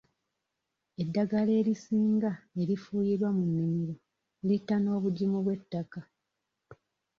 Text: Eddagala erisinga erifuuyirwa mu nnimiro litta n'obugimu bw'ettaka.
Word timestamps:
Eddagala 1.01 1.51
erisinga 1.59 2.31
erifuuyirwa 2.61 3.29
mu 3.37 3.43
nnimiro 3.49 3.95
litta 4.47 4.75
n'obugimu 4.79 5.37
bw'ettaka. 5.45 6.01